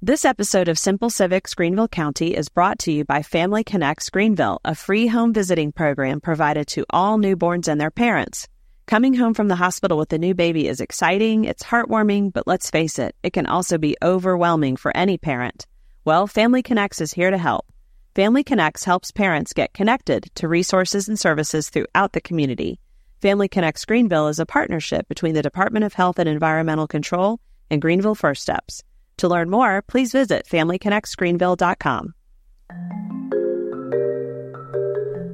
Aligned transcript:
This 0.00 0.24
episode 0.24 0.68
of 0.68 0.78
Simple 0.78 1.10
Civics 1.10 1.54
Greenville 1.56 1.88
County 1.88 2.36
is 2.36 2.48
brought 2.48 2.78
to 2.80 2.92
you 2.92 3.04
by 3.04 3.22
Family 3.22 3.64
Connects 3.64 4.10
Greenville, 4.10 4.60
a 4.64 4.76
free 4.76 5.08
home 5.08 5.32
visiting 5.32 5.72
program 5.72 6.20
provided 6.20 6.68
to 6.68 6.86
all 6.90 7.18
newborns 7.18 7.66
and 7.66 7.80
their 7.80 7.90
parents. 7.90 8.46
Coming 8.86 9.14
home 9.14 9.34
from 9.34 9.48
the 9.48 9.56
hospital 9.56 9.98
with 9.98 10.12
a 10.12 10.18
new 10.18 10.34
baby 10.34 10.68
is 10.68 10.80
exciting, 10.80 11.46
it's 11.46 11.64
heartwarming, 11.64 12.32
but 12.32 12.46
let's 12.46 12.70
face 12.70 13.00
it, 13.00 13.16
it 13.24 13.32
can 13.32 13.46
also 13.46 13.76
be 13.76 13.96
overwhelming 14.00 14.76
for 14.76 14.96
any 14.96 15.18
parent. 15.18 15.66
Well, 16.04 16.28
Family 16.28 16.62
Connects 16.62 17.00
is 17.00 17.12
here 17.12 17.32
to 17.32 17.36
help. 17.36 17.66
Family 18.14 18.44
Connects 18.44 18.84
helps 18.84 19.10
parents 19.10 19.52
get 19.52 19.74
connected 19.74 20.30
to 20.36 20.46
resources 20.46 21.08
and 21.08 21.18
services 21.18 21.70
throughout 21.70 22.12
the 22.12 22.20
community. 22.20 22.78
Family 23.20 23.48
Connects 23.48 23.84
Greenville 23.84 24.28
is 24.28 24.38
a 24.38 24.46
partnership 24.46 25.08
between 25.08 25.34
the 25.34 25.42
Department 25.42 25.84
of 25.84 25.94
Health 25.94 26.20
and 26.20 26.28
Environmental 26.28 26.86
Control 26.86 27.40
and 27.68 27.82
Greenville 27.82 28.14
First 28.14 28.42
Steps. 28.42 28.84
To 29.18 29.28
learn 29.28 29.50
more, 29.50 29.82
please 29.82 30.12
visit 30.12 30.46
FamilyConnectsGreenville.com. 30.46 32.14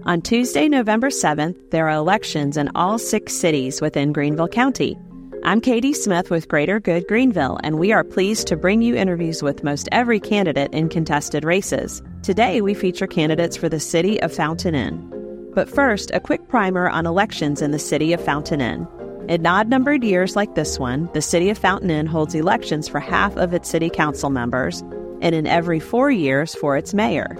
On 0.07 0.21
Tuesday, 0.21 0.69
November 0.69 1.09
7th, 1.09 1.71
there 1.71 1.89
are 1.89 1.97
elections 1.97 2.59
in 2.59 2.71
all 2.75 2.99
six 2.99 3.33
cities 3.33 3.81
within 3.81 4.13
Greenville 4.13 4.49
County. 4.49 4.99
I'm 5.45 5.61
Katie 5.61 5.95
Smith 5.95 6.31
with 6.31 6.49
Greater 6.49 6.79
Good 6.79 7.07
Greenville, 7.07 7.59
and 7.63 7.79
we 7.79 7.93
are 7.93 8.05
pleased 8.05 8.47
to 8.49 8.57
bring 8.57 8.83
you 8.83 8.95
interviews 8.95 9.43
with 9.43 9.65
most 9.65 9.89
every 9.93 10.21
candidate 10.21 10.73
in 10.73 10.89
contested 10.89 11.45
races. 11.45 12.03
Today, 12.23 12.61
we 12.61 12.75
feature 12.75 13.07
candidates 13.07 13.57
for 13.57 13.69
the 13.69 13.81
city 13.81 14.21
of 14.23 14.33
Fountain 14.33 14.75
Inn. 14.75 15.51
But 15.55 15.69
first, 15.69 16.11
a 16.13 16.21
quick 16.21 16.49
primer 16.49 16.89
on 16.89 17.07
elections 17.07 17.63
in 17.63 17.71
the 17.71 17.79
city 17.79 18.13
of 18.13 18.25
Fountain 18.25 18.61
Inn. 18.61 18.87
In 19.27 19.47
odd 19.47 19.71
numbered 19.71 20.05
years 20.05 20.37
like 20.37 20.55
this 20.55 20.79
one, 20.79 21.09
the 21.15 21.23
city 21.23 21.49
of 21.49 21.57
Fountain 21.57 21.91
Inn 21.91 22.05
holds 22.05 22.35
elections 22.35 22.89
for 22.89 23.01
half 23.01 23.35
of 23.39 23.55
its 23.55 23.71
city 23.71 23.89
council 23.89 24.29
members, 24.29 24.83
and 25.23 25.35
in 25.35 25.47
every 25.47 25.81
four 25.81 26.11
years 26.11 26.55
for 26.55 26.77
its 26.77 26.93
mayor. 26.93 27.35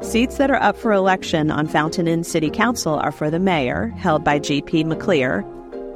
Seats 0.00 0.38
that 0.38 0.50
are 0.50 0.62
up 0.62 0.74
for 0.74 0.90
election 0.90 1.50
on 1.50 1.66
Fountain 1.66 2.08
Inn 2.08 2.24
City 2.24 2.48
Council 2.48 2.94
are 2.94 3.12
for 3.12 3.30
the 3.30 3.38
mayor, 3.38 3.88
held 3.98 4.24
by 4.24 4.38
G.P. 4.38 4.84
McLeer, 4.84 5.44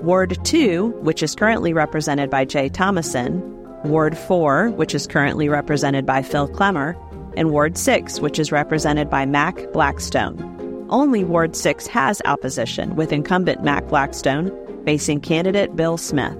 Ward 0.03 0.37
2, 0.45 0.89
which 1.01 1.23
is 1.23 1.35
currently 1.35 1.73
represented 1.73 2.29
by 2.29 2.45
Jay 2.45 2.69
Thomason, 2.69 3.41
Ward 3.85 4.19
4, 4.19 4.69
which 4.73 4.95
is 4.95 5.07
currently 5.07 5.49
represented 5.49 6.05
by 6.05 6.21
Phil 6.21 6.47
Clemmer, 6.49 6.95
and 7.39 7.51
Ward 7.51 7.79
6, 7.79 8.21
which 8.21 8.39
is 8.39 8.53
represented 8.53 9.09
by 9.09 9.25
Mack 9.25 9.73
Blackstone. 9.73 10.87
Only 10.91 11.25
Ward 11.25 11.57
6 11.57 11.87
has 11.87 12.21
opposition, 12.27 12.97
with 12.97 13.15
incumbent 13.15 13.65
Mack 13.65 13.89
Blackstone 13.89 14.51
facing 14.85 15.21
candidate 15.21 15.77
Bill 15.77 15.97
Smith. 15.97 16.37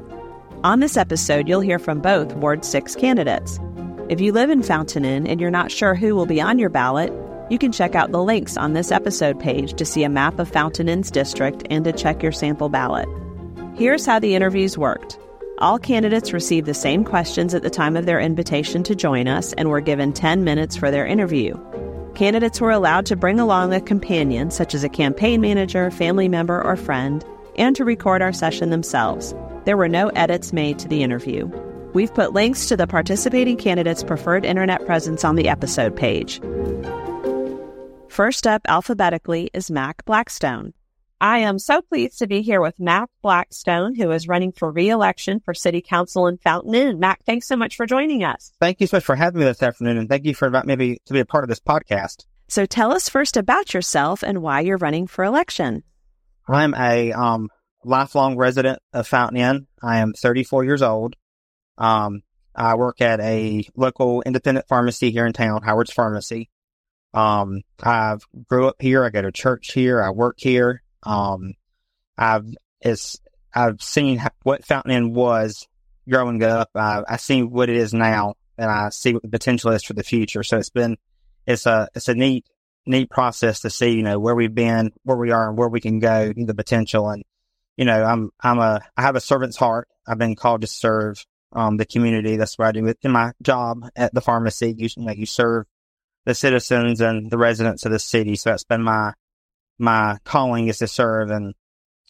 On 0.65 0.81
this 0.81 0.97
episode, 0.97 1.49
you'll 1.49 1.61
hear 1.61 1.79
from 1.79 2.01
both 2.01 2.33
Ward 2.35 2.65
6 2.65 2.95
candidates. 2.97 3.59
If 4.09 4.21
you 4.21 4.33
live 4.33 4.51
in 4.51 4.63
Fountain 4.63 5.05
Inn 5.05 5.27
and 5.27 5.41
you're 5.41 5.51
not 5.51 5.71
sure 5.71 5.95
who 5.95 6.15
will 6.15 6.27
be 6.27 6.41
on 6.41 6.59
your 6.59 6.69
ballot, 6.69 7.13
you 7.51 7.59
can 7.59 7.73
check 7.73 7.95
out 7.95 8.13
the 8.13 8.23
links 8.23 8.57
on 8.57 8.73
this 8.73 8.93
episode 8.93 9.41
page 9.41 9.75
to 9.75 9.85
see 9.85 10.05
a 10.05 10.09
map 10.09 10.39
of 10.39 10.49
Fountain 10.49 10.89
Inn's 10.89 11.11
district 11.11 11.67
and 11.69 11.85
to 11.85 11.93
check 11.93 12.23
your 12.23 12.33
sample 12.33 12.69
ballot. 12.69 13.09
Here's 13.75 14.07
how 14.07 14.19
the 14.19 14.35
interviews 14.35 14.79
worked. 14.79 15.19
All 15.59 15.79
candidates 15.79 16.33
received 16.33 16.67
the 16.67 16.75
same 16.75 17.05
questions 17.05 17.55
at 17.55 17.63
the 17.63 17.71
time 17.71 17.97
of 17.97 18.07
their 18.07 18.21
invitation 18.21 18.83
to 18.85 18.95
join 18.95 19.29
us 19.29 19.53
and 19.55 19.69
were 19.69 19.81
given 19.81 20.13
10 20.13 20.45
minutes 20.45 20.77
for 20.77 20.91
their 20.91 21.07
interview. 21.07 21.55
Candidates 22.15 22.61
were 22.61 22.71
allowed 22.71 23.07
to 23.07 23.17
bring 23.17 23.41
along 23.41 23.73
a 23.73 23.81
companion, 23.81 24.51
such 24.51 24.75
as 24.75 24.85
a 24.85 24.89
campaign 24.89 25.41
manager, 25.41 25.91
family 25.91 26.29
member, 26.29 26.63
or 26.63 26.77
friend, 26.77 27.25
and 27.57 27.77
to 27.77 27.85
record 27.85 28.23
our 28.23 28.33
session 28.33 28.71
themselves. 28.71 29.35
There 29.65 29.77
were 29.77 29.89
no 29.89 30.09
edits 30.09 30.53
made 30.53 30.79
to 30.81 30.89
the 30.89 31.03
interview. 31.03 31.47
We've 31.95 32.13
put 32.13 32.33
links 32.33 32.67
to 32.69 32.77
the 32.77 32.87
participating 32.87 33.57
candidates' 33.57 34.03
preferred 34.03 34.45
internet 34.45 34.85
presence 34.87 35.25
on 35.25 35.37
the 35.37 35.49
episode 35.49 35.95
page. 35.95 36.41
First 38.09 38.47
up 38.47 38.63
alphabetically 38.67 39.51
is 39.53 39.71
Mack 39.71 40.05
Blackstone. 40.05 40.75
I 41.21 41.39
am 41.39 41.61
so 41.61 41.81
pleased 41.83 42.19
to 42.19 42.27
be 42.27 42.43
here 42.43 42.61
with 42.61 42.81
Mack 42.81 43.09
Blackstone, 43.23 43.95
who 43.95 44.11
is 44.11 44.27
running 44.27 44.51
for 44.51 44.73
re-election 44.73 45.41
for 45.45 45.55
City 45.55 45.81
Council 45.81 46.27
in 46.27 46.37
Fountain 46.39 46.75
Inn. 46.75 46.99
Mack, 46.99 47.25
thanks 47.25 47.47
so 47.47 47.55
much 47.55 47.77
for 47.77 47.87
joining 47.87 48.25
us. 48.25 48.53
Thank 48.59 48.81
you 48.81 48.89
so 48.89 48.97
much 48.97 49.05
for 49.05 49.15
having 49.15 49.39
me 49.39 49.45
this 49.45 49.63
afternoon, 49.63 49.99
and 49.99 50.09
thank 50.09 50.25
you 50.25 50.35
for 50.35 50.47
inviting 50.47 50.77
me 50.77 50.99
to 51.07 51.13
be 51.13 51.21
a 51.21 51.25
part 51.25 51.45
of 51.45 51.49
this 51.49 51.61
podcast. 51.61 52.25
So 52.49 52.67
tell 52.67 52.93
us 52.93 53.09
first 53.09 53.37
about 53.37 53.73
yourself 53.73 54.25
and 54.25 54.43
why 54.43 54.61
you're 54.61 54.79
running 54.79 55.07
for 55.07 55.25
election. 55.25 55.85
I'm 56.49 56.75
a 56.75 57.13
um, 57.13 57.49
lifelong 57.85 58.37
resident 58.37 58.81
of 58.93 59.07
Fountain 59.07 59.39
Inn. 59.39 59.67
I 59.83 59.99
am 59.99 60.13
34 60.13 60.65
years 60.65 60.83
old. 60.83 61.17
Um, 61.79 62.23
I 62.55 62.75
work 62.75 63.01
at 63.01 63.21
a 63.21 63.67
local 63.77 64.23
independent 64.23 64.69
pharmacy 64.69 65.11
here 65.11 65.27
in 65.27 65.33
town, 65.33 65.63
Howard's 65.63 65.93
Pharmacy. 65.93 66.51
Um, 67.15 67.63
I've 67.83 68.27
grew 68.49 68.69
up 68.69 68.77
here. 68.81 69.05
I 69.05 69.11
go 69.11 69.23
to 69.23 69.33
church 69.33 69.73
here. 69.73 70.03
I 70.03 70.11
work 70.11 70.37
here. 70.39 70.83
Um, 71.03 71.55
I've 72.17 72.47
it's 72.81 73.21
I've 73.55 73.83
seen 73.83 74.23
what 74.43 74.65
Fountain 74.65 74.93
Inn 74.93 75.15
was 75.15 75.67
growing 76.09 76.43
up. 76.43 76.71
I, 76.75 77.03
I 77.09 77.17
see 77.17 77.43
what 77.43 77.69
it 77.69 77.77
is 77.77 77.93
now, 77.93 78.35
and 78.59 78.71
I 78.71 78.89
see 78.91 79.13
what 79.13 79.23
the 79.23 79.29
potential 79.29 79.73
is 79.73 79.85
for 79.85 79.93
the 79.93 80.03
future. 80.03 80.43
So 80.43 80.59
it's 80.59 80.71
been 80.71 80.97
it's 81.47 81.67
a 81.67 81.89
it's 81.95 82.09
a 82.09 82.15
neat 82.15 82.47
neat 82.87 83.11
process 83.11 83.61
to 83.61 83.71
see, 83.71 83.91
you 83.91 84.03
know, 84.03 84.19
where 84.19 84.35
we've 84.35 84.55
been, 84.55 84.93
where 85.05 85.17
we 85.17 85.31
are, 85.31 85.49
and 85.49 85.59
where 85.59 85.69
we 85.69 85.81
can 85.81 85.99
go, 85.99 86.33
the 86.35 86.55
potential. 86.55 87.09
And, 87.09 87.23
you 87.77 87.85
know, 87.85 88.03
I'm, 88.03 88.31
I'm 88.41 88.59
a, 88.59 88.81
I 88.97 89.03
have 89.03 89.17
a 89.17 89.21
servant's 89.21 89.57
heart. 89.57 89.89
I've 90.07 90.19
been 90.19 90.37
called 90.37 90.63
to 90.63 90.67
serve, 90.67 91.25
um, 91.53 91.77
the 91.77 91.87
community. 91.87 92.37
That's 92.37 92.59
what 92.59 92.69
I 92.69 92.73
do 92.73 92.93
in 93.03 93.13
my 93.13 93.33
job 93.43 93.89
at 93.95 94.13
the 94.13 94.21
pharmacy. 94.21 94.75
You, 94.77 94.89
you 94.97 95.05
know, 95.05 95.13
you 95.13 95.27
serve 95.27 95.67
the 96.25 96.35
citizens 96.35 97.01
and 97.01 97.31
the 97.31 97.39
residents 97.39 97.85
of 97.85 97.93
the 97.93 97.99
city. 97.99 98.37
So 98.37 98.51
that's 98.51 98.65
been 98.65 98.83
my, 98.83 99.13
my 99.79 100.19
calling 100.25 100.69
is 100.69 100.79
to 100.79 100.89
serve. 100.89 101.31
And 101.31 101.55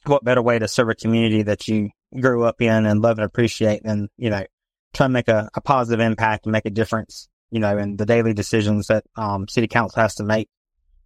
what 0.05 0.25
better 0.25 0.43
way 0.43 0.59
to 0.59 0.69
serve 0.69 0.89
a 0.89 0.95
community 0.95 1.43
that 1.43 1.69
you 1.69 1.91
grew 2.19 2.45
up 2.45 2.61
in 2.61 2.87
and 2.87 3.01
love 3.01 3.19
and 3.19 3.25
appreciate 3.25 3.83
than, 3.83 4.09
you 4.17 4.31
know, 4.31 4.45
try 4.93 5.07
to 5.07 5.13
make 5.13 5.29
a, 5.29 5.49
a 5.55 5.61
positive 5.61 6.01
impact 6.01 6.47
and 6.47 6.53
make 6.53 6.67
a 6.67 6.71
difference, 6.71 7.29
you 7.51 7.61
know, 7.61 7.79
in 7.79 7.97
the 7.97 8.07
daily 8.07 8.35
decisions 8.35 8.89
that, 8.89 9.05
um, 9.17 9.49
city 9.49 9.67
council 9.67 10.01
has 10.01 10.15
to 10.17 10.25
make 10.25 10.49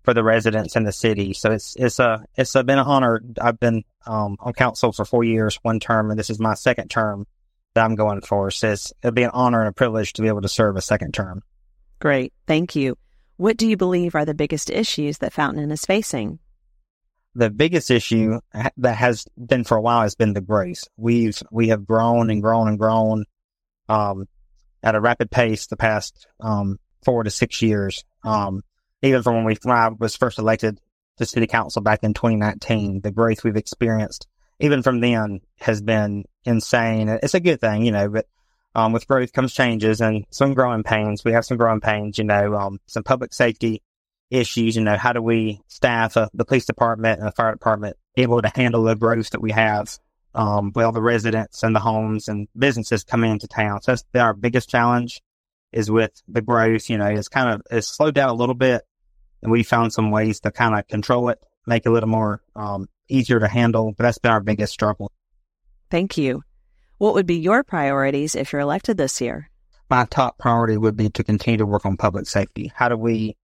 for 0.07 0.15
the 0.15 0.25
residents 0.25 0.77
in 0.77 0.85
the 0.85 0.93
city. 0.93 1.35
So 1.35 1.51
it's 1.51 1.75
it's 1.77 1.99
a 1.99 2.25
it's 2.37 2.55
a, 2.55 2.63
been 2.63 2.79
an 2.79 2.87
honor. 2.87 3.21
I've 3.41 3.59
been 3.59 3.83
um, 4.07 4.37
on 4.39 4.53
council 4.53 4.93
for 4.93 5.05
four 5.05 5.25
years, 5.25 5.59
one 5.63 5.81
term, 5.81 6.11
and 6.11 6.19
this 6.19 6.31
is 6.31 6.39
my 6.39 6.55
second 6.55 6.89
term 6.89 7.27
that 7.75 7.85
I'm 7.85 7.97
going 7.97 8.21
for. 8.21 8.53
So 8.53 8.71
it's, 8.71 8.93
it'll 9.03 9.13
be 9.13 9.25
an 9.25 9.33
honor 9.35 9.61
and 9.61 9.69
a 9.69 9.73
privilege 9.73 10.15
to 10.15 10.23
be 10.23 10.29
able 10.29 10.43
to 10.43 10.49
serve 10.49 10.77
a 10.77 10.81
second 10.81 11.13
term. 11.13 11.43
Great, 11.99 12.33
thank 12.47 12.77
you. 12.77 12.97
What 13.37 13.57
do 13.57 13.67
you 13.67 13.77
believe 13.77 14.15
are 14.15 14.25
the 14.25 14.33
biggest 14.33 14.71
issues 14.71 15.19
that 15.19 15.33
Fountain 15.33 15.65
Inn 15.65 15.73
is 15.73 15.85
facing? 15.85 16.39
The 17.35 17.51
biggest 17.51 17.91
issue 17.91 18.39
that 18.77 18.97
has 18.97 19.27
been 19.37 19.65
for 19.65 19.77
a 19.77 19.83
while 19.83 20.03
has 20.03 20.15
been 20.15 20.35
the 20.35 20.41
growth. 20.41 20.85
We've 20.97 21.37
we 21.51 21.69
have 21.69 21.85
grown 21.85 22.31
and 22.31 22.41
grown 22.41 22.69
and 22.69 22.79
grown 22.79 23.25
um, 23.89 24.29
at 24.85 24.95
a 24.95 25.01
rapid 25.01 25.33
pace 25.33 25.67
the 25.67 25.77
past 25.77 26.29
um, 26.39 26.79
four 27.05 27.25
to 27.25 27.31
six 27.31 27.61
years. 27.61 28.05
Um, 28.23 28.63
even 29.07 29.23
from 29.23 29.37
when 29.37 29.45
we 29.45 29.57
I 29.67 29.89
was 29.89 30.17
first 30.17 30.39
elected 30.39 30.81
to 31.19 31.27
city 31.27 31.47
council 31.47 31.83
back 31.83 32.03
in 32.03 32.15
2019, 32.15 33.01
the 33.01 33.11
growth 33.11 33.45
we've 33.45 33.57
experienced 33.57 34.27
even 34.61 34.83
from 34.83 35.01
then 35.01 35.41
has 35.59 35.83
been 35.83 36.25
insane. 36.45 37.09
It's 37.09 37.35
a 37.35 37.41
good 37.41 37.61
thing, 37.61 37.85
you 37.85 37.93
know, 37.93 38.09
but 38.09 38.27
um, 38.75 38.93
with 38.93 39.07
growth 39.07 39.33
comes 39.33 39.55
changes 39.55 40.01
and 40.01 40.27
some 40.31 40.55
growing 40.55 40.83
pains. 40.83 41.25
We 41.25 41.33
have 41.33 41.45
some 41.45 41.57
growing 41.57 41.81
pains, 41.81 42.19
you 42.19 42.25
know, 42.25 42.55
um, 42.55 42.81
some 42.87 43.03
public 43.03 43.33
safety 43.33 43.83
issues. 44.31 44.77
You 44.77 44.83
know, 44.83 44.97
how 44.97 45.13
do 45.13 45.23
we 45.23 45.61
staff 45.67 46.17
uh, 46.17 46.29
the 46.35 46.45
police 46.45 46.67
department 46.67 47.19
and 47.19 47.29
the 47.29 47.33
fire 47.33 47.53
department 47.53 47.97
able 48.17 48.43
to 48.43 48.53
handle 48.55 48.83
the 48.85 48.95
growth 48.95 49.31
that 49.31 49.43
we 49.43 49.53
have? 49.53 49.99
Um, 50.35 50.73
well, 50.75 50.93
the 50.93 51.01
residents 51.01 51.63
and 51.63 51.75
the 51.75 51.81
homes 51.81 52.29
and 52.29 52.49
businesses 52.57 53.05
coming 53.05 53.31
into 53.31 53.49
town. 53.49 53.81
So 53.81 53.93
that's 53.93 54.05
our 54.15 54.35
biggest 54.35 54.69
challenge 54.69 55.23
is 55.73 55.91
with 55.91 56.13
the 56.29 56.43
growth, 56.43 56.91
you 56.91 56.99
know, 56.99 57.07
it's 57.07 57.29
kind 57.29 57.55
of, 57.55 57.63
it's 57.71 57.89
slowed 57.89 58.15
down 58.15 58.29
a 58.29 58.35
little 58.35 58.55
bit 58.55 58.83
and 59.47 59.53
we 59.53 59.63
found 59.63 59.93
some 59.93 60.11
ways 60.11 60.41
to 60.41 60.51
kind 60.51 60.77
of 60.77 60.89
control 60.89 61.29
it, 61.29 61.39
make 61.69 61.87
it 61.87 61.89
a 61.89 61.93
little 61.93 62.09
more, 62.09 62.43
um, 62.57 62.89
easier 63.09 63.39
to 63.39 63.47
handle. 63.47 63.95
But 63.97 64.03
that's 64.03 64.19
been 64.19 64.33
our 64.33 64.41
biggest 64.41 64.73
struggle. 64.73 65.13
Thank 65.89 66.19
you. 66.19 66.43
What 66.99 67.15
would 67.15 67.27
be 67.27 67.37
your 67.37 67.63
priorities 67.63 68.35
if 68.35 68.53
you're 68.53 68.61
elected 68.61 68.97
this 68.97 69.21
year? 69.21 69.49
My 69.89 70.05
top 70.07 70.37
priority 70.39 70.77
would 70.77 70.97
be 70.97 71.11
to 71.11 71.23
continue 71.23 71.59
to 71.59 71.67
work 71.67 71.87
on 71.87 71.97
public 71.97 72.27
safety. 72.27 72.73
How 72.75 72.89
do 72.89 72.97
we 72.97 73.37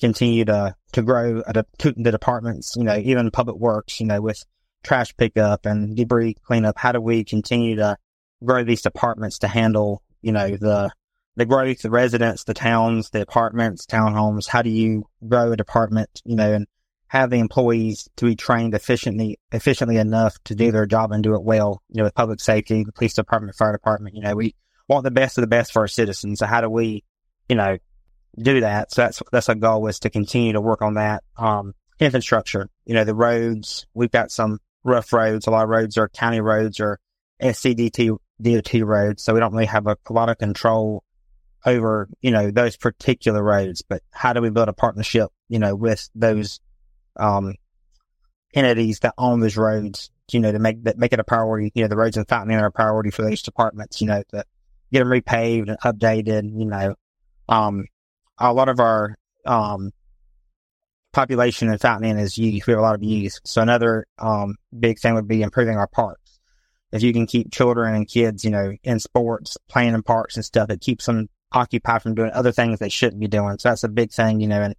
continue 0.00 0.44
to, 0.44 0.74
to 0.92 1.02
grow 1.02 1.42
to 1.78 1.92
the 1.96 2.10
departments, 2.10 2.74
you 2.76 2.84
know, 2.84 2.98
even 2.98 3.30
public 3.30 3.56
works, 3.56 4.00
you 4.00 4.06
know, 4.06 4.20
with 4.20 4.44
trash 4.84 5.16
pickup 5.16 5.64
and 5.64 5.96
debris 5.96 6.36
cleanup? 6.44 6.76
How 6.76 6.92
do 6.92 7.00
we 7.00 7.24
continue 7.24 7.76
to 7.76 7.96
grow 8.44 8.64
these 8.64 8.82
departments 8.82 9.38
to 9.38 9.48
handle, 9.48 10.02
you 10.20 10.32
know, 10.32 10.58
the 10.58 10.90
the 11.36 11.46
growth, 11.46 11.82
the 11.82 11.90
residents, 11.90 12.44
the 12.44 12.54
towns, 12.54 13.10
the 13.10 13.22
apartments, 13.22 13.86
townhomes. 13.86 14.46
How 14.46 14.62
do 14.62 14.70
you 14.70 15.04
grow 15.26 15.52
a 15.52 15.56
department, 15.56 16.22
you 16.24 16.36
know, 16.36 16.52
and 16.52 16.66
have 17.08 17.30
the 17.30 17.38
employees 17.38 18.08
to 18.16 18.26
be 18.26 18.36
trained 18.36 18.74
efficiently, 18.74 19.38
efficiently 19.50 19.96
enough 19.96 20.36
to 20.44 20.54
do 20.54 20.72
their 20.72 20.86
job 20.86 21.12
and 21.12 21.22
do 21.22 21.34
it 21.34 21.42
well, 21.42 21.82
you 21.88 21.98
know, 21.98 22.04
with 22.04 22.14
public 22.14 22.40
safety, 22.40 22.84
the 22.84 22.92
police 22.92 23.14
department, 23.14 23.56
fire 23.56 23.72
department, 23.72 24.14
you 24.14 24.22
know, 24.22 24.34
we, 24.34 24.54
want 24.88 25.04
the 25.04 25.10
best 25.10 25.38
of 25.38 25.42
the 25.42 25.48
best 25.48 25.72
for 25.72 25.80
our 25.80 25.88
citizens. 25.88 26.38
So 26.38 26.46
how 26.46 26.60
do 26.60 26.68
we, 26.68 27.04
you 27.48 27.56
know, 27.56 27.78
do 28.36 28.60
that? 28.60 28.92
So 28.92 29.02
that's, 29.02 29.22
that's 29.30 29.48
our 29.48 29.54
goal 29.54 29.86
is 29.88 30.00
to 30.00 30.10
continue 30.10 30.52
to 30.52 30.60
work 30.60 30.82
on 30.82 30.94
that. 30.94 31.24
Um, 31.36 31.74
infrastructure, 31.98 32.68
you 32.84 32.94
know, 32.94 33.04
the 33.04 33.14
roads, 33.14 33.86
we've 33.94 34.10
got 34.10 34.30
some 34.30 34.58
rough 34.84 35.12
roads. 35.12 35.46
A 35.46 35.50
lot 35.50 35.64
of 35.64 35.70
roads 35.70 35.96
are 35.98 36.08
county 36.08 36.40
roads 36.40 36.80
or 36.80 36.98
SCDT, 37.40 38.16
DOT 38.40 38.72
roads. 38.82 39.22
So 39.22 39.34
we 39.34 39.40
don't 39.40 39.52
really 39.52 39.66
have 39.66 39.86
a, 39.86 39.96
a 40.06 40.12
lot 40.12 40.28
of 40.28 40.38
control 40.38 41.04
over, 41.64 42.08
you 42.20 42.30
know, 42.30 42.50
those 42.50 42.76
particular 42.76 43.42
roads, 43.42 43.82
but 43.88 44.02
how 44.10 44.32
do 44.32 44.40
we 44.40 44.50
build 44.50 44.68
a 44.68 44.72
partnership, 44.72 45.30
you 45.48 45.58
know, 45.58 45.74
with 45.74 46.08
those, 46.14 46.60
um, 47.18 47.54
entities 48.54 49.00
that 49.00 49.14
own 49.16 49.40
those 49.40 49.56
roads, 49.56 50.10
you 50.30 50.40
know, 50.40 50.52
to 50.52 50.58
make 50.58 50.82
that, 50.84 50.98
make 50.98 51.12
it 51.12 51.20
a 51.20 51.24
priority, 51.24 51.70
you 51.74 51.82
know, 51.82 51.88
the 51.88 51.96
roads 51.96 52.16
in 52.16 52.24
Fountain 52.24 52.58
are 52.58 52.66
a 52.66 52.72
priority 52.72 53.10
for 53.10 53.22
those 53.22 53.42
departments, 53.42 54.00
you 54.00 54.06
know, 54.06 54.22
to 54.30 54.44
get 54.92 54.98
them 54.98 55.08
repaved 55.08 55.68
and 55.68 55.78
updated, 55.80 56.50
you 56.58 56.66
know, 56.66 56.94
um, 57.48 57.86
a 58.38 58.52
lot 58.52 58.68
of 58.68 58.80
our, 58.80 59.16
um, 59.46 59.90
population 61.12 61.70
in 61.70 61.78
Fountain 61.78 62.18
is 62.18 62.38
youth. 62.38 62.66
We 62.66 62.72
have 62.72 62.80
a 62.80 62.82
lot 62.82 62.94
of 62.94 63.02
youth. 63.02 63.38
So 63.44 63.62
another, 63.62 64.06
um, 64.18 64.56
big 64.78 64.98
thing 64.98 65.14
would 65.14 65.28
be 65.28 65.42
improving 65.42 65.76
our 65.76 65.86
parks. 65.86 66.40
If 66.90 67.02
you 67.02 67.12
can 67.12 67.26
keep 67.26 67.50
children 67.50 67.94
and 67.94 68.08
kids, 68.08 68.44
you 68.44 68.50
know, 68.50 68.72
in 68.82 69.00
sports, 69.00 69.56
playing 69.68 69.94
in 69.94 70.02
parks 70.02 70.36
and 70.36 70.44
stuff, 70.44 70.68
it 70.70 70.80
keeps 70.80 71.06
them 71.06 71.28
occupied 71.52 72.02
from 72.02 72.14
doing 72.14 72.30
other 72.32 72.52
things 72.52 72.78
they 72.78 72.88
shouldn't 72.88 73.20
be 73.20 73.28
doing. 73.28 73.58
So 73.58 73.68
that's 73.68 73.84
a 73.84 73.88
big 73.88 74.12
thing, 74.12 74.40
you 74.40 74.48
know, 74.48 74.62
and 74.62 74.74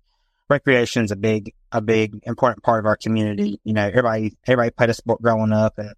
recreation 0.49 1.03
is 1.03 1.11
a 1.11 1.15
big, 1.15 1.53
a 1.71 1.81
big 1.81 2.19
important 2.23 2.63
part 2.63 2.79
of 2.79 2.85
our 2.85 2.97
community. 2.97 3.59
You 3.63 3.73
know, 3.73 3.87
everybody, 3.87 4.35
everybody 4.45 4.71
played 4.71 4.89
a 4.89 4.93
sport 4.93 5.21
growing 5.21 5.53
up 5.53 5.77
and 5.77 5.93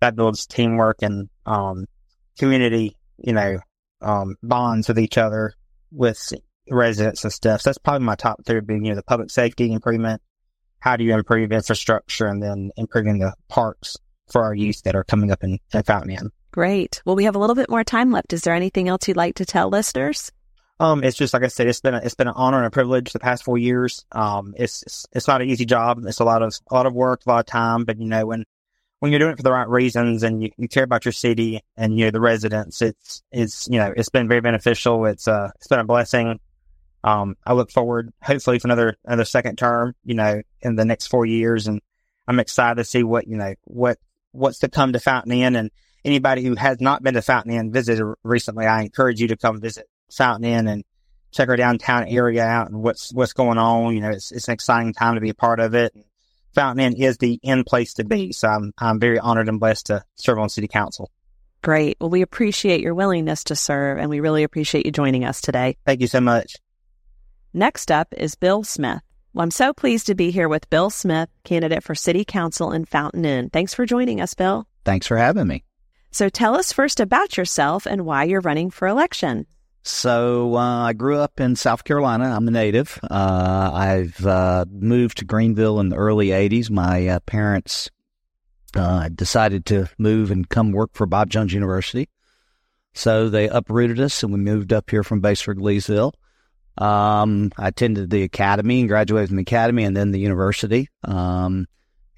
that 0.00 0.16
builds 0.16 0.46
teamwork 0.46 1.02
and, 1.02 1.28
um, 1.46 1.86
community, 2.38 2.96
you 3.18 3.32
know, 3.32 3.58
um, 4.00 4.36
bonds 4.42 4.88
with 4.88 4.98
each 4.98 5.18
other 5.18 5.54
with 5.90 6.32
residents 6.68 7.24
and 7.24 7.32
stuff. 7.32 7.60
So 7.60 7.70
that's 7.70 7.78
probably 7.78 8.04
my 8.06 8.14
top 8.14 8.44
three 8.44 8.60
being, 8.60 8.84
you 8.84 8.90
know, 8.90 8.96
the 8.96 9.02
public 9.02 9.30
safety 9.30 9.72
improvement. 9.72 10.22
How 10.80 10.96
do 10.96 11.04
you 11.04 11.14
improve 11.14 11.52
infrastructure 11.52 12.26
and 12.26 12.42
then 12.42 12.72
improving 12.76 13.18
the 13.18 13.34
parks 13.48 13.96
for 14.30 14.42
our 14.42 14.54
youth 14.54 14.82
that 14.82 14.96
are 14.96 15.04
coming 15.04 15.30
up 15.30 15.44
in, 15.44 15.58
in 15.72 15.82
Fountain 15.84 16.32
Great. 16.52 17.02
Well, 17.06 17.16
we 17.16 17.24
have 17.24 17.34
a 17.34 17.38
little 17.38 17.56
bit 17.56 17.70
more 17.70 17.82
time 17.82 18.12
left. 18.12 18.32
Is 18.34 18.42
there 18.42 18.54
anything 18.54 18.88
else 18.88 19.08
you'd 19.08 19.16
like 19.16 19.36
to 19.36 19.46
tell 19.46 19.70
listeners? 19.70 20.30
Um, 20.78 21.02
it's 21.02 21.16
just 21.16 21.32
like 21.32 21.42
I 21.42 21.48
said, 21.48 21.66
it's 21.66 21.80
been 21.80 21.94
a, 21.94 21.98
it's 21.98 22.14
been 22.14 22.28
an 22.28 22.34
honor 22.36 22.58
and 22.58 22.66
a 22.66 22.70
privilege 22.70 23.12
the 23.12 23.18
past 23.18 23.44
four 23.44 23.56
years. 23.56 24.04
Um, 24.12 24.54
it's, 24.56 24.82
it's 24.82 25.06
it's 25.12 25.28
not 25.28 25.40
an 25.40 25.48
easy 25.48 25.64
job. 25.64 26.02
It's 26.04 26.20
a 26.20 26.24
lot 26.24 26.42
of 26.42 26.54
a 26.70 26.74
lot 26.74 26.86
of 26.86 26.92
work, 26.92 27.22
a 27.24 27.30
lot 27.30 27.40
of 27.40 27.46
time. 27.46 27.84
But 27.84 27.98
you 27.98 28.06
know, 28.06 28.26
when 28.26 28.44
when 28.98 29.12
you're 29.12 29.18
doing 29.18 29.32
it 29.32 29.36
for 29.36 29.44
the 29.44 29.52
right 29.52 29.68
reasons 29.68 30.22
and 30.22 30.42
you, 30.42 30.50
you 30.58 30.68
care 30.68 30.84
about 30.84 31.04
your 31.04 31.12
city 31.12 31.60
and 31.76 31.98
you 31.98 32.06
know 32.06 32.10
the 32.10 32.20
residents, 32.20 32.82
it's 32.82 33.22
it's 33.30 33.68
you 33.70 33.78
know 33.78 33.92
it's 33.96 34.10
been 34.10 34.28
very 34.28 34.40
beneficial. 34.40 35.06
It's 35.06 35.26
uh 35.28 35.50
it's 35.56 35.68
been 35.68 35.78
a 35.78 35.84
blessing. 35.84 36.38
Um, 37.04 37.36
I 37.46 37.54
look 37.54 37.70
forward 37.70 38.12
hopefully 38.22 38.58
for 38.58 38.66
another 38.66 38.96
another 39.04 39.24
second 39.24 39.56
term. 39.56 39.94
You 40.04 40.14
know, 40.14 40.42
in 40.60 40.74
the 40.74 40.84
next 40.84 41.06
four 41.06 41.24
years, 41.24 41.68
and 41.68 41.80
I'm 42.26 42.40
excited 42.40 42.76
to 42.76 42.84
see 42.84 43.04
what 43.04 43.26
you 43.28 43.36
know 43.36 43.54
what 43.64 43.98
what's 44.32 44.58
to 44.60 44.68
come 44.68 44.92
to 44.94 45.00
Fountain 45.00 45.32
Inn 45.32 45.56
and 45.56 45.70
anybody 46.04 46.44
who 46.44 46.54
has 46.54 46.80
not 46.80 47.02
been 47.02 47.14
to 47.14 47.22
Fountain 47.22 47.52
Inn 47.52 47.72
visited 47.72 48.04
recently, 48.22 48.66
I 48.66 48.82
encourage 48.82 49.20
you 49.20 49.28
to 49.28 49.36
come 49.36 49.60
visit 49.60 49.88
Fountain 50.10 50.44
Inn 50.44 50.68
and 50.68 50.84
check 51.32 51.48
our 51.48 51.56
downtown 51.56 52.06
area 52.08 52.44
out 52.44 52.68
and 52.68 52.82
what's 52.82 53.12
what's 53.12 53.32
going 53.32 53.58
on. 53.58 53.94
You 53.94 54.00
know, 54.00 54.10
it's 54.10 54.32
it's 54.32 54.48
an 54.48 54.54
exciting 54.54 54.92
time 54.92 55.14
to 55.14 55.20
be 55.20 55.30
a 55.30 55.34
part 55.34 55.60
of 55.60 55.74
it. 55.74 55.94
Fountain 56.54 56.84
Inn 56.84 57.02
is 57.02 57.16
the 57.18 57.40
end 57.42 57.66
place 57.66 57.94
to 57.94 58.04
be. 58.04 58.32
So 58.32 58.48
I'm 58.48 58.72
I'm 58.78 59.00
very 59.00 59.18
honored 59.18 59.48
and 59.48 59.60
blessed 59.60 59.86
to 59.86 60.04
serve 60.16 60.38
on 60.38 60.48
City 60.48 60.68
Council. 60.68 61.10
Great. 61.62 61.96
Well, 62.00 62.10
we 62.10 62.22
appreciate 62.22 62.80
your 62.80 62.94
willingness 62.94 63.44
to 63.44 63.56
serve, 63.56 63.98
and 63.98 64.10
we 64.10 64.20
really 64.20 64.42
appreciate 64.42 64.84
you 64.84 64.92
joining 64.92 65.24
us 65.24 65.40
today. 65.40 65.76
Thank 65.86 66.00
you 66.00 66.08
so 66.08 66.20
much. 66.20 66.56
Next 67.54 67.90
up 67.90 68.12
is 68.16 68.34
Bill 68.34 68.64
Smith. 68.64 69.02
Well, 69.32 69.44
I'm 69.44 69.50
so 69.50 69.72
pleased 69.72 70.06
to 70.08 70.14
be 70.14 70.30
here 70.30 70.48
with 70.48 70.68
Bill 70.70 70.90
Smith, 70.90 71.28
candidate 71.44 71.84
for 71.84 71.94
City 71.94 72.24
Council 72.24 72.72
in 72.72 72.84
Fountain 72.84 73.24
Inn. 73.24 73.48
Thanks 73.50 73.74
for 73.74 73.86
joining 73.86 74.20
us, 74.20 74.34
Bill. 74.34 74.66
Thanks 74.84 75.06
for 75.06 75.16
having 75.16 75.46
me. 75.46 75.64
So 76.12 76.28
tell 76.28 76.54
us 76.54 76.72
first 76.72 77.00
about 77.00 77.38
yourself 77.38 77.86
and 77.86 78.04
why 78.04 78.24
you're 78.24 78.42
running 78.42 78.70
for 78.70 78.86
election. 78.86 79.46
So 79.82 80.54
uh, 80.56 80.84
I 80.84 80.92
grew 80.92 81.16
up 81.16 81.40
in 81.40 81.56
South 81.56 81.84
Carolina. 81.84 82.26
I'm 82.26 82.46
a 82.46 82.50
native. 82.50 83.00
Uh, 83.10 83.70
I've 83.72 84.24
uh, 84.24 84.66
moved 84.70 85.18
to 85.18 85.24
Greenville 85.24 85.80
in 85.80 85.88
the 85.88 85.96
early 85.96 86.28
'80s. 86.28 86.70
My 86.70 87.08
uh, 87.08 87.20
parents 87.20 87.90
uh, 88.76 89.08
decided 89.08 89.66
to 89.66 89.88
move 89.98 90.30
and 90.30 90.48
come 90.48 90.70
work 90.70 90.90
for 90.92 91.06
Bob 91.06 91.30
Jones 91.30 91.52
University, 91.52 92.08
so 92.94 93.28
they 93.28 93.48
uprooted 93.48 93.98
us 93.98 94.22
and 94.22 94.32
we 94.32 94.38
moved 94.38 94.72
up 94.72 94.90
here 94.90 95.02
from 95.02 95.22
Batesburg, 95.22 95.56
Leesville. 95.56 96.12
Um, 96.78 97.50
I 97.58 97.68
attended 97.68 98.10
the 98.10 98.22
academy 98.22 98.80
and 98.80 98.88
graduated 98.88 99.28
from 99.28 99.36
the 99.36 99.42
academy 99.42 99.84
and 99.84 99.96
then 99.96 100.12
the 100.12 100.20
university. 100.20 100.88
Um, 101.04 101.66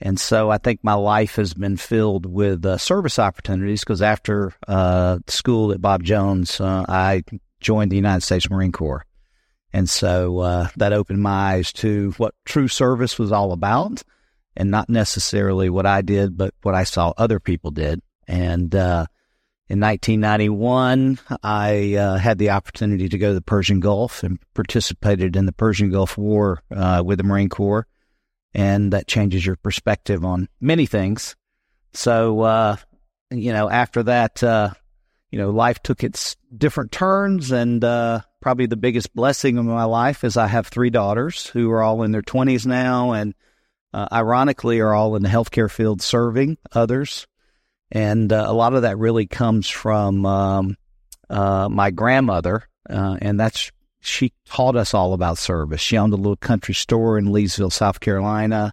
and 0.00 0.18
so 0.18 0.50
I 0.50 0.58
think 0.58 0.80
my 0.82 0.94
life 0.94 1.36
has 1.36 1.54
been 1.54 1.76
filled 1.76 2.26
with 2.26 2.64
uh, 2.66 2.78
service 2.78 3.18
opportunities 3.18 3.80
because 3.80 4.02
after 4.02 4.52
uh, 4.66 5.18
school 5.28 5.72
at 5.72 5.80
Bob 5.80 6.02
Jones, 6.02 6.60
uh, 6.60 6.84
I 6.88 7.22
joined 7.60 7.92
the 7.92 7.96
United 7.96 8.22
States 8.22 8.50
Marine 8.50 8.72
Corps. 8.72 9.06
And 9.72 9.88
so 9.88 10.40
uh, 10.40 10.68
that 10.76 10.92
opened 10.92 11.22
my 11.22 11.54
eyes 11.54 11.72
to 11.74 12.12
what 12.16 12.34
true 12.44 12.68
service 12.68 13.18
was 13.18 13.32
all 13.32 13.52
about 13.52 14.02
and 14.56 14.70
not 14.70 14.88
necessarily 14.88 15.68
what 15.68 15.86
I 15.86 16.02
did, 16.02 16.36
but 16.36 16.54
what 16.62 16.74
I 16.74 16.84
saw 16.84 17.12
other 17.16 17.40
people 17.40 17.70
did. 17.70 18.00
And 18.28 18.74
uh, 18.74 19.06
in 19.68 19.80
1991, 19.80 21.18
I 21.42 21.94
uh, 21.94 22.18
had 22.18 22.38
the 22.38 22.50
opportunity 22.50 23.08
to 23.08 23.18
go 23.18 23.28
to 23.28 23.34
the 23.34 23.40
Persian 23.40 23.80
Gulf 23.80 24.22
and 24.22 24.38
participated 24.54 25.34
in 25.34 25.46
the 25.46 25.52
Persian 25.52 25.90
Gulf 25.90 26.18
War 26.18 26.62
with 26.70 27.18
the 27.18 27.24
Marine 27.24 27.48
Corps 27.48 27.86
and 28.54 28.92
that 28.92 29.08
changes 29.08 29.44
your 29.44 29.56
perspective 29.56 30.24
on 30.24 30.48
many 30.60 30.86
things. 30.86 31.34
So, 31.92 32.40
uh, 32.40 32.76
you 33.30 33.52
know, 33.52 33.68
after 33.68 34.04
that, 34.04 34.42
uh, 34.42 34.70
you 35.30 35.38
know, 35.38 35.50
life 35.50 35.82
took 35.82 36.04
its 36.04 36.36
different 36.56 36.92
turns, 36.92 37.50
and 37.50 37.82
uh, 37.82 38.20
probably 38.40 38.66
the 38.66 38.76
biggest 38.76 39.14
blessing 39.14 39.58
of 39.58 39.64
my 39.64 39.84
life 39.84 40.22
is 40.22 40.36
I 40.36 40.46
have 40.46 40.68
three 40.68 40.90
daughters 40.90 41.46
who 41.46 41.70
are 41.72 41.82
all 41.82 42.04
in 42.04 42.12
their 42.12 42.22
twenties 42.22 42.66
now, 42.66 43.12
and 43.12 43.34
uh, 43.92 44.06
ironically, 44.12 44.80
are 44.80 44.94
all 44.94 45.16
in 45.16 45.22
the 45.22 45.28
healthcare 45.28 45.70
field 45.70 46.02
serving 46.02 46.58
others, 46.72 47.26
and 47.90 48.32
uh, 48.32 48.44
a 48.46 48.52
lot 48.52 48.74
of 48.74 48.82
that 48.82 48.98
really 48.98 49.26
comes 49.26 49.68
from 49.68 50.24
um, 50.26 50.76
uh, 51.28 51.68
my 51.68 51.90
grandmother, 51.90 52.68
and 52.88 53.38
that's 53.38 53.72
she 54.04 54.32
taught 54.46 54.76
us 54.76 54.94
all 54.94 55.12
about 55.12 55.38
service. 55.38 55.80
She 55.80 55.96
owned 55.96 56.12
a 56.12 56.16
little 56.16 56.36
country 56.36 56.74
store 56.74 57.18
in 57.18 57.26
Leesville, 57.26 57.72
South 57.72 58.00
Carolina, 58.00 58.72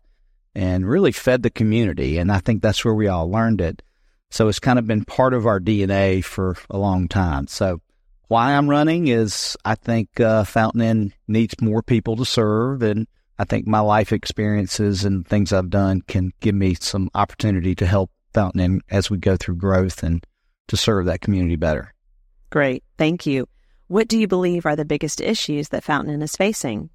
and 0.54 0.88
really 0.88 1.12
fed 1.12 1.44
the 1.44 1.50
community. 1.50 2.18
And 2.18 2.32
I 2.32 2.40
think 2.40 2.62
that's 2.62 2.84
where 2.84 2.94
we 2.94 3.08
all 3.08 3.30
learned 3.30 3.62
it. 3.62 3.82
So 4.30 4.48
it's 4.48 4.60
kind 4.60 4.80
of 4.80 4.88
been 4.88 5.06
part 5.06 5.34
of 5.34 5.46
our 5.46 5.60
DNA 5.60 6.24
for 6.24 6.56
a 6.70 6.78
long 6.78 7.08
time. 7.08 7.48
So 7.48 7.82
why 8.28 8.56
I'm 8.56 8.70
running 8.70 9.08
is 9.08 9.58
I 9.66 9.76
think 9.76 10.20
uh, 10.20 10.46
Fountain 10.46 10.82
Inn 10.82 11.14
needs 11.28 11.62
more 11.62 11.82
people 11.82 12.16
to 12.16 12.26
serve, 12.26 12.82
and 12.82 13.08
I 13.38 13.44
think 13.44 13.68
my 13.68 13.82
life 13.82 14.14
experiences 14.14 15.04
and 15.04 15.28
things 15.28 15.52
I've 15.52 15.70
done 15.70 16.02
can 16.02 16.32
give 16.40 16.56
me 16.56 16.76
some 16.76 17.10
opportunity 17.14 17.76
to 17.76 17.86
help 17.86 18.10
Fountain 18.34 18.62
Inn 18.62 18.82
as 18.90 19.10
we 19.10 19.18
go 19.18 19.36
through 19.36 19.56
growth 19.56 20.02
and 20.02 20.26
to 20.70 20.78
serve 20.78 21.08
that 21.08 21.20
community 21.20 21.58
better. 21.58 21.94
Great, 22.50 22.86
thank 22.98 23.26
you. 23.26 23.48
What 23.92 24.08
do 24.08 24.18
you 24.18 24.26
believe 24.26 24.66
are 24.66 24.78
the 24.78 24.86
biggest 24.86 25.20
issues 25.20 25.68
that 25.70 25.84
Fountain 25.84 26.22
is 26.22 26.38
facing? 26.38 26.90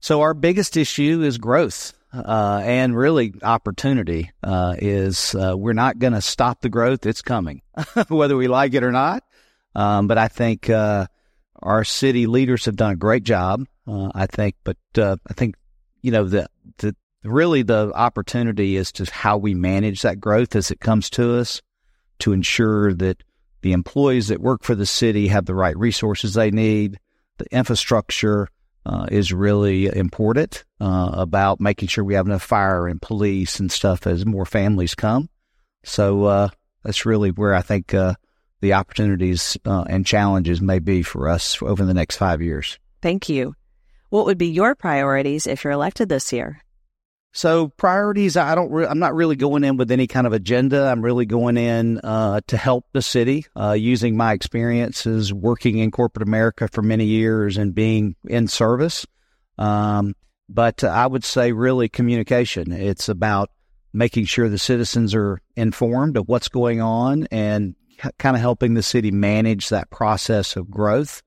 So 0.00 0.22
our 0.22 0.34
biggest 0.34 0.76
issue 0.76 1.22
is 1.22 1.38
growth. 1.38 1.92
Uh, 2.12 2.60
and 2.64 2.96
really 2.96 3.32
opportunity 3.44 4.32
uh, 4.42 4.74
is 4.76 5.32
uh, 5.36 5.54
we're 5.56 5.74
not 5.74 6.00
going 6.00 6.12
to 6.12 6.20
stop 6.20 6.60
the 6.60 6.68
growth. 6.68 7.06
It's 7.06 7.22
coming, 7.22 7.62
whether 8.08 8.36
we 8.36 8.48
like 8.48 8.74
it 8.74 8.82
or 8.82 8.90
not. 8.90 9.22
Um, 9.76 10.08
but 10.08 10.18
I 10.18 10.26
think 10.26 10.68
uh, 10.68 11.06
our 11.62 11.84
city 11.84 12.26
leaders 12.26 12.64
have 12.64 12.74
done 12.74 12.94
a 12.94 12.96
great 12.96 13.22
job. 13.22 13.64
Uh, 13.86 14.10
I 14.12 14.26
think, 14.26 14.56
but 14.64 14.76
uh, 14.98 15.18
I 15.28 15.34
think 15.34 15.54
you 16.02 16.10
know 16.10 16.24
the 16.24 16.48
the 16.78 16.96
really 17.22 17.62
the 17.62 17.92
opportunity 17.94 18.74
is 18.76 18.90
to 18.90 19.08
how 19.08 19.36
we 19.36 19.54
manage 19.54 20.02
that 20.02 20.18
growth 20.18 20.56
as 20.56 20.72
it 20.72 20.80
comes 20.80 21.10
to 21.10 21.38
us 21.38 21.62
to 22.18 22.32
ensure 22.32 22.92
that 22.94 23.22
the 23.62 23.72
employees 23.72 24.28
that 24.28 24.40
work 24.40 24.62
for 24.62 24.74
the 24.74 24.86
city 24.86 25.28
have 25.28 25.46
the 25.46 25.54
right 25.54 25.76
resources 25.76 26.34
they 26.34 26.50
need. 26.50 26.98
The 27.38 27.46
infrastructure 27.54 28.48
uh, 28.86 29.06
is 29.10 29.32
really 29.32 29.86
important 29.86 30.64
uh, 30.80 31.10
about 31.12 31.60
making 31.60 31.88
sure 31.88 32.04
we 32.04 32.14
have 32.14 32.26
enough 32.26 32.42
fire 32.42 32.86
and 32.86 33.00
police 33.00 33.60
and 33.60 33.70
stuff 33.70 34.06
as 34.06 34.24
more 34.24 34.46
families 34.46 34.94
come. 34.94 35.28
So 35.84 36.24
uh, 36.24 36.48
that's 36.82 37.06
really 37.06 37.30
where 37.30 37.54
I 37.54 37.62
think 37.62 37.94
uh, 37.94 38.14
the 38.60 38.74
opportunities 38.74 39.56
uh, 39.64 39.84
and 39.88 40.06
challenges 40.06 40.60
may 40.60 40.78
be 40.78 41.02
for 41.02 41.28
us 41.28 41.60
over 41.62 41.84
the 41.84 41.94
next 41.94 42.16
five 42.16 42.42
years. 42.42 42.78
Thank 43.02 43.28
you. 43.28 43.54
What 44.10 44.26
would 44.26 44.38
be 44.38 44.48
your 44.48 44.74
priorities 44.74 45.46
if 45.46 45.64
you're 45.64 45.72
elected 45.72 46.08
this 46.08 46.32
year? 46.32 46.60
So 47.32 47.68
priorities, 47.68 48.36
I 48.36 48.54
don't. 48.54 48.70
Re- 48.72 48.86
I'm 48.86 48.98
not 48.98 49.14
really 49.14 49.36
going 49.36 49.62
in 49.62 49.76
with 49.76 49.92
any 49.92 50.08
kind 50.08 50.26
of 50.26 50.32
agenda. 50.32 50.86
I'm 50.86 51.02
really 51.02 51.26
going 51.26 51.56
in 51.56 51.98
uh, 51.98 52.40
to 52.48 52.56
help 52.56 52.86
the 52.92 53.02
city, 53.02 53.46
uh, 53.54 53.72
using 53.72 54.16
my 54.16 54.32
experiences 54.32 55.32
working 55.32 55.78
in 55.78 55.92
corporate 55.92 56.26
America 56.26 56.68
for 56.72 56.82
many 56.82 57.04
years 57.04 57.56
and 57.56 57.74
being 57.74 58.16
in 58.24 58.48
service. 58.48 59.06
Um, 59.58 60.16
but 60.48 60.82
I 60.82 61.06
would 61.06 61.24
say 61.24 61.52
really 61.52 61.88
communication. 61.88 62.72
It's 62.72 63.08
about 63.08 63.50
making 63.92 64.24
sure 64.24 64.48
the 64.48 64.58
citizens 64.58 65.14
are 65.14 65.40
informed 65.54 66.16
of 66.16 66.28
what's 66.28 66.48
going 66.48 66.80
on 66.80 67.28
and 67.30 67.76
kind 68.18 68.34
of 68.34 68.40
helping 68.40 68.74
the 68.74 68.82
city 68.82 69.10
manage 69.10 69.68
that 69.68 69.90
process 69.90 70.56
of 70.56 70.70
growth. 70.70 71.22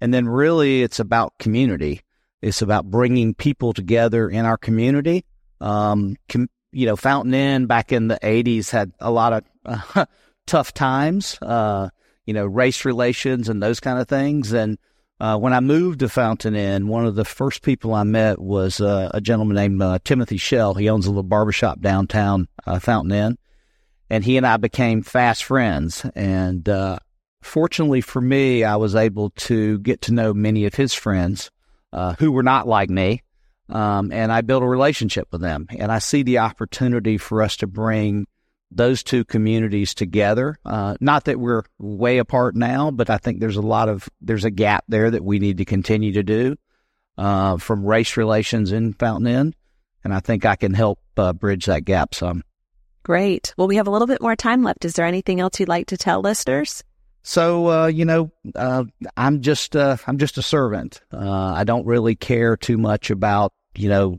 And 0.00 0.12
then 0.12 0.28
really 0.28 0.82
it's 0.82 1.00
about 1.00 1.38
community. 1.38 2.02
It's 2.42 2.62
about 2.62 2.90
bringing 2.90 3.34
people 3.34 3.72
together 3.72 4.28
in 4.28 4.44
our 4.44 4.56
community. 4.56 5.24
Um, 5.60 6.16
com- 6.28 6.50
you 6.72 6.86
know, 6.86 6.96
Fountain 6.96 7.34
Inn 7.34 7.66
back 7.66 7.92
in 7.92 8.08
the 8.08 8.18
80s 8.22 8.70
had 8.70 8.92
a 9.00 9.10
lot 9.10 9.32
of 9.32 9.44
uh, 9.64 10.04
tough 10.46 10.74
times, 10.74 11.38
uh, 11.42 11.88
you 12.26 12.34
know, 12.34 12.46
race 12.46 12.84
relations 12.84 13.48
and 13.48 13.62
those 13.62 13.80
kind 13.80 13.98
of 13.98 14.08
things. 14.08 14.52
And 14.52 14.78
uh, 15.20 15.38
when 15.38 15.52
I 15.52 15.60
moved 15.60 16.00
to 16.00 16.08
Fountain 16.08 16.54
Inn, 16.54 16.88
one 16.88 17.06
of 17.06 17.14
the 17.14 17.24
first 17.24 17.62
people 17.62 17.94
I 17.94 18.04
met 18.04 18.38
was 18.38 18.80
uh, 18.80 19.10
a 19.12 19.20
gentleman 19.20 19.56
named 19.56 19.82
uh, 19.82 19.98
Timothy 20.04 20.36
Shell. 20.36 20.74
He 20.74 20.88
owns 20.88 21.06
a 21.06 21.10
little 21.10 21.22
barbershop 21.22 21.80
downtown 21.80 22.48
uh, 22.66 22.78
Fountain 22.78 23.12
Inn, 23.12 23.38
and 24.10 24.22
he 24.22 24.36
and 24.36 24.46
I 24.46 24.58
became 24.58 25.02
fast 25.02 25.44
friends. 25.44 26.04
And 26.14 26.68
fortunately 27.42 28.00
for 28.00 28.20
me, 28.20 28.62
I 28.62 28.76
was 28.76 28.94
able 28.94 29.30
to 29.30 29.78
get 29.78 30.02
to 30.02 30.14
know 30.14 30.34
many 30.34 30.66
of 30.66 30.74
his 30.74 30.94
friends 30.94 31.50
who 32.18 32.30
were 32.30 32.42
not 32.42 32.68
like 32.68 32.90
me, 32.90 33.22
um, 33.68 34.12
and 34.12 34.32
I 34.32 34.40
built 34.40 34.62
a 34.62 34.68
relationship 34.68 35.28
with 35.30 35.40
them. 35.40 35.66
And 35.78 35.92
I 35.92 35.98
see 35.98 36.22
the 36.22 36.38
opportunity 36.38 37.18
for 37.18 37.42
us 37.42 37.56
to 37.58 37.66
bring 37.66 38.26
those 38.70 39.02
two 39.02 39.24
communities 39.24 39.94
together. 39.94 40.56
Uh, 40.64 40.96
not 41.00 41.24
that 41.24 41.40
we're 41.40 41.62
way 41.78 42.18
apart 42.18 42.54
now, 42.54 42.90
but 42.90 43.10
I 43.10 43.18
think 43.18 43.40
there's 43.40 43.56
a 43.56 43.62
lot 43.62 43.88
of 43.88 44.08
there's 44.20 44.44
a 44.44 44.50
gap 44.50 44.84
there 44.88 45.10
that 45.10 45.24
we 45.24 45.38
need 45.38 45.58
to 45.58 45.64
continue 45.64 46.12
to 46.12 46.22
do 46.22 46.56
uh, 47.16 47.56
from 47.56 47.84
race 47.84 48.16
relations 48.16 48.72
in 48.72 48.92
Fountain 48.94 49.26
Inn, 49.26 49.54
and 50.04 50.14
I 50.14 50.20
think 50.20 50.44
I 50.44 50.56
can 50.56 50.74
help 50.74 51.00
uh, 51.16 51.32
bridge 51.32 51.66
that 51.66 51.84
gap 51.84 52.14
some. 52.14 52.42
Great. 53.02 53.54
Well, 53.56 53.68
we 53.68 53.76
have 53.76 53.86
a 53.86 53.90
little 53.90 54.06
bit 54.06 54.20
more 54.20 54.36
time 54.36 54.62
left. 54.62 54.84
Is 54.84 54.94
there 54.94 55.06
anything 55.06 55.40
else 55.40 55.58
you'd 55.58 55.68
like 55.68 55.86
to 55.86 55.96
tell 55.96 56.20
listeners? 56.20 56.84
So 57.22 57.68
uh, 57.68 57.86
you 57.86 58.04
know, 58.04 58.30
uh, 58.54 58.84
I'm 59.16 59.40
just 59.40 59.76
uh, 59.76 59.96
I'm 60.06 60.18
just 60.18 60.38
a 60.38 60.42
servant. 60.42 61.00
I 61.10 61.64
don't 61.64 61.86
really 61.86 62.14
care 62.14 62.56
too 62.56 62.76
much 62.76 63.10
about 63.10 63.52
you 63.78 63.88
know 63.88 64.18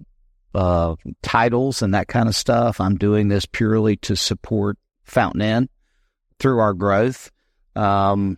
uh, 0.55 0.95
titles 1.21 1.81
and 1.81 1.93
that 1.93 2.07
kind 2.07 2.27
of 2.27 2.35
stuff. 2.35 2.81
I'm 2.81 2.97
doing 2.97 3.27
this 3.27 3.45
purely 3.45 3.97
to 3.97 4.15
support 4.15 4.77
Fountain 5.03 5.41
Inn 5.41 5.69
through 6.39 6.59
our 6.59 6.73
growth. 6.73 7.31
Um, 7.75 8.37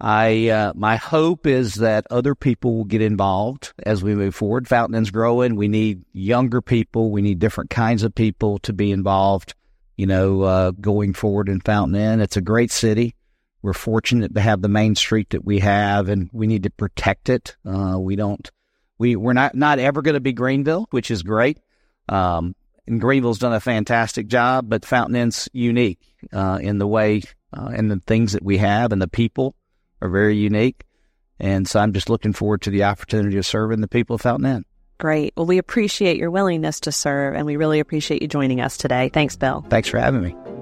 I 0.00 0.48
uh, 0.48 0.72
my 0.74 0.96
hope 0.96 1.46
is 1.46 1.76
that 1.76 2.06
other 2.10 2.34
people 2.34 2.76
will 2.76 2.84
get 2.84 3.00
involved 3.00 3.72
as 3.84 4.02
we 4.02 4.14
move 4.14 4.34
forward. 4.34 4.68
Fountain 4.68 4.94
Inn's 4.94 5.10
growing. 5.10 5.56
We 5.56 5.68
need 5.68 6.04
younger 6.12 6.60
people. 6.60 7.10
We 7.10 7.22
need 7.22 7.38
different 7.38 7.70
kinds 7.70 8.02
of 8.02 8.14
people 8.14 8.58
to 8.60 8.72
be 8.72 8.90
involved. 8.90 9.54
You 9.96 10.06
know, 10.06 10.42
uh, 10.42 10.70
going 10.72 11.14
forward 11.14 11.48
in 11.48 11.60
Fountain 11.60 11.96
Inn, 11.96 12.20
it's 12.20 12.36
a 12.36 12.42
great 12.42 12.70
city. 12.70 13.14
We're 13.62 13.72
fortunate 13.72 14.34
to 14.34 14.40
have 14.40 14.60
the 14.60 14.68
main 14.68 14.94
street 14.94 15.30
that 15.30 15.44
we 15.44 15.60
have, 15.60 16.10
and 16.10 16.28
we 16.32 16.46
need 16.46 16.64
to 16.64 16.70
protect 16.70 17.30
it. 17.30 17.56
Uh, 17.64 17.96
we 17.98 18.14
don't 18.14 18.50
we 18.98 19.16
we're 19.16 19.32
not 19.32 19.54
not 19.54 19.78
ever 19.78 20.02
going 20.02 20.14
to 20.14 20.20
be 20.20 20.32
Greenville, 20.32 20.86
which 20.90 21.10
is 21.10 21.22
great. 21.22 21.58
Um, 22.08 22.54
and 22.86 23.00
Greenville's 23.00 23.38
done 23.38 23.52
a 23.52 23.60
fantastic 23.60 24.28
job, 24.28 24.68
but 24.68 24.84
Fountain 24.84 25.16
Inn's 25.16 25.48
unique 25.52 26.00
uh, 26.32 26.58
in 26.60 26.78
the 26.78 26.86
way 26.86 27.22
uh, 27.52 27.70
and 27.74 27.90
the 27.90 28.00
things 28.06 28.32
that 28.32 28.44
we 28.44 28.58
have, 28.58 28.92
and 28.92 29.02
the 29.02 29.08
people 29.08 29.56
are 30.00 30.08
very 30.08 30.36
unique. 30.36 30.84
And 31.38 31.68
so 31.68 31.80
I'm 31.80 31.92
just 31.92 32.08
looking 32.08 32.32
forward 32.32 32.62
to 32.62 32.70
the 32.70 32.84
opportunity 32.84 33.36
of 33.36 33.46
serving 33.46 33.80
the 33.80 33.88
people 33.88 34.14
of 34.14 34.22
Fountain 34.22 34.50
Inn. 34.50 34.64
Great. 34.98 35.34
Well, 35.36 35.46
we 35.46 35.58
appreciate 35.58 36.16
your 36.16 36.30
willingness 36.30 36.80
to 36.80 36.92
serve, 36.92 37.34
and 37.34 37.44
we 37.44 37.56
really 37.56 37.80
appreciate 37.80 38.22
you 38.22 38.28
joining 38.28 38.60
us 38.60 38.76
today. 38.76 39.10
Thanks, 39.12 39.36
Bill. 39.36 39.64
Thanks 39.68 39.88
for 39.88 39.98
having 39.98 40.22
me. 40.22 40.55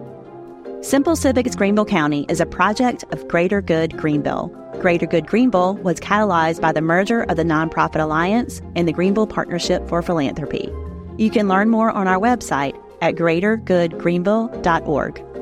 Simple 0.85 1.17
Civics 1.17 1.57
Greenville 1.57 1.87
County 1.87 2.26
is 2.29 2.41
a 2.41 2.47
project 2.47 3.05
of 3.11 3.26
Greater 3.26 3.62
Good 3.62 3.97
Greenville. 3.97 4.49
Greater 4.83 5.07
Good 5.07 5.26
Greenville 5.26 5.76
was 5.76 5.99
catalyzed 5.99 6.61
by 6.61 6.73
the 6.73 6.83
merger 6.83 7.23
of 7.23 7.37
the 7.37 7.43
Nonprofit 7.43 8.03
Alliance 8.03 8.61
and 8.76 8.87
the 8.87 8.93
Greenville 8.93 9.26
Partnership 9.26 9.88
for 9.88 10.03
Philanthropy. 10.03 10.71
You 11.17 11.31
can 11.31 11.49
learn 11.49 11.71
more 11.71 11.91
on 11.91 12.07
our 12.07 12.19
website 12.19 12.79
at 13.00 13.14
greatergoodgreenville.org. 13.14 15.34